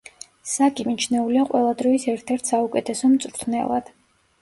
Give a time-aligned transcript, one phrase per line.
[0.51, 3.97] საკი მიჩნეულია ყველა დროის ერთ-ერთ საუკეთესო მწვრთნელად.